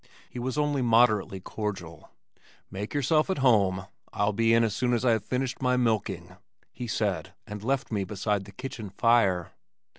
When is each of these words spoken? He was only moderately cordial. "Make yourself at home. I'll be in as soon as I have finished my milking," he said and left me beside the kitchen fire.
He 0.31 0.39
was 0.39 0.57
only 0.57 0.81
moderately 0.81 1.39
cordial. 1.39 2.09
"Make 2.71 2.95
yourself 2.95 3.29
at 3.29 3.37
home. 3.37 3.85
I'll 4.11 4.33
be 4.33 4.51
in 4.51 4.63
as 4.63 4.75
soon 4.75 4.93
as 4.93 5.05
I 5.05 5.11
have 5.11 5.23
finished 5.23 5.61
my 5.61 5.77
milking," 5.77 6.37
he 6.71 6.87
said 6.87 7.35
and 7.45 7.63
left 7.63 7.91
me 7.91 8.03
beside 8.03 8.45
the 8.45 8.51
kitchen 8.51 8.89
fire. 8.89 9.51